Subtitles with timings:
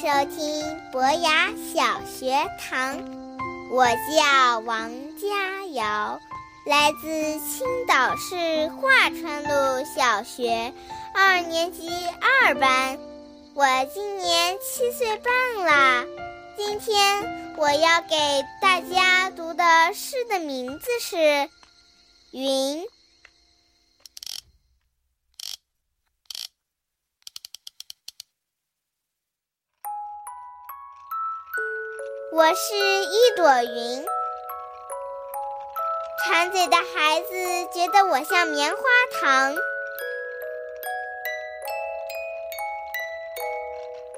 [0.00, 3.02] 收听博雅小学堂，
[3.68, 6.20] 我叫王佳瑶，
[6.64, 10.72] 来自青岛市华川路小学
[11.12, 11.90] 二年级
[12.20, 12.96] 二班，
[13.54, 16.04] 我今年七岁半啦。
[16.56, 18.16] 今天我要给
[18.62, 21.16] 大家读的诗的名字是
[22.30, 22.84] 《云》。
[32.30, 34.06] 我是一朵云，
[36.22, 37.34] 馋嘴的孩子
[37.72, 38.82] 觉得我像棉花
[39.18, 39.56] 糖，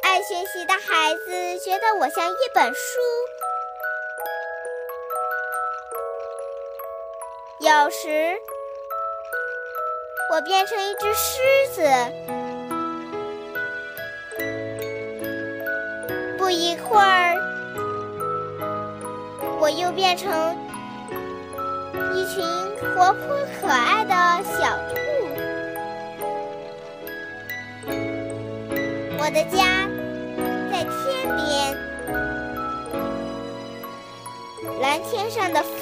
[0.03, 3.01] 爱学习的孩子觉得我像一本书。
[7.61, 8.41] 有时，
[10.33, 11.83] 我变成一只狮子，
[19.61, 20.33] 我又变成
[22.15, 22.43] 一群
[22.95, 24.97] 活泼可爱的小兔。
[29.19, 29.87] 我的家
[30.73, 30.97] 在天
[31.37, 31.47] 边，
[34.81, 35.79] 蓝天上的风。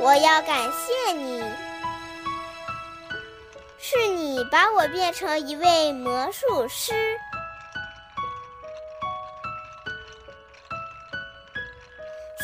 [0.00, 1.40] 我要感谢你，
[3.78, 6.92] 是你把我变成一位魔术师。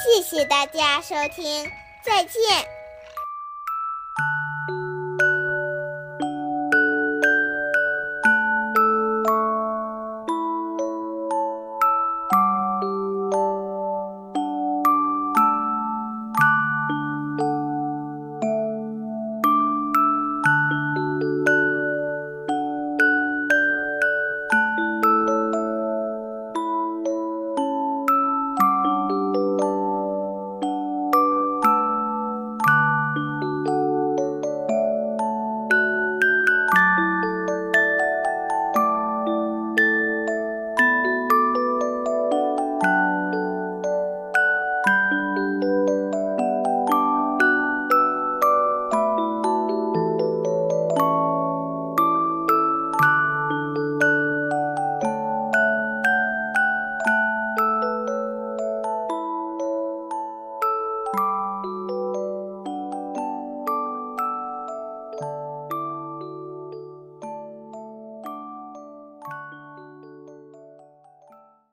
[0.02, 1.70] 谢谢大家收听，
[2.02, 2.77] 再见。